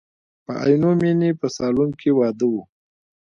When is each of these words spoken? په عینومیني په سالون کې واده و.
په 0.45 0.51
عینومیني 0.63 1.31
په 1.39 1.47
سالون 1.55 1.89
کې 1.99 2.09
واده 2.17 2.45
و. 2.53 2.55